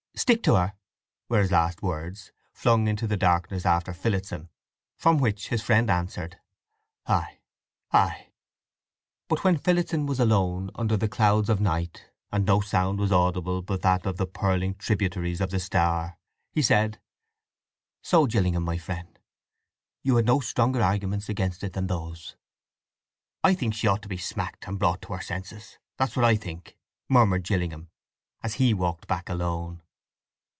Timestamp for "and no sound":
12.31-12.99